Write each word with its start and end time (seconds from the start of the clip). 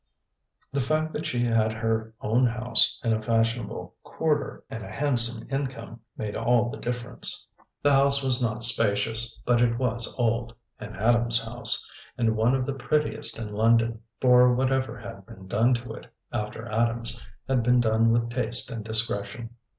The 0.73 0.81
fact 0.81 1.13
that 1.13 1.27
she 1.27 1.45
had 1.45 1.71
her 1.73 2.11
own 2.21 2.47
house 2.47 2.99
in 3.03 3.13
a 3.13 3.21
fashionable 3.21 3.93
quarter, 4.01 4.63
and 4.67 4.83
a 4.83 4.89
handsome 4.91 5.47
income, 5.51 5.99
made 6.17 6.35
all 6.35 6.71
the 6.71 6.79
difference. 6.79 7.47
The 7.83 7.91
house 7.91 8.23
was 8.23 8.41
not 8.41 8.63
spacious, 8.63 9.39
but 9.45 9.61
it 9.61 9.77
was 9.77 10.15
old 10.17 10.55
an 10.79 10.95
Adams 10.95 11.43
house 11.45 11.87
and 12.17 12.35
one 12.35 12.55
of 12.55 12.65
the 12.65 12.73
prettiest 12.73 13.37
in 13.37 13.53
London, 13.53 14.01
for 14.19 14.55
whatever 14.55 14.97
had 14.97 15.23
been 15.27 15.45
done 15.47 15.75
to 15.75 15.93
it, 15.93 16.07
after 16.33 16.67
Adams, 16.67 17.23
had 17.47 17.61
been 17.61 17.79
done 17.79 18.11
with 18.11 18.31
taste 18.31 18.71
and 18.71 18.83
discretion. 18.83 19.51